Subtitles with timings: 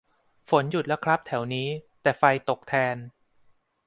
[0.49, 1.67] ฝนหยุดแล้วครับแถวนี้
[2.01, 2.95] แต่ไฟตกแทน